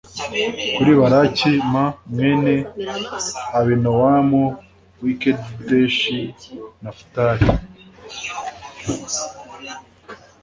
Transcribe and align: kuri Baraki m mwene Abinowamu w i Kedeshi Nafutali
kuri 0.75 0.91
Baraki 0.99 1.51
m 1.71 1.73
mwene 2.13 2.53
Abinowamu 3.59 4.43
w 5.03 5.05
i 5.13 5.13
Kedeshi 5.21 6.17
Nafutali 6.81 7.47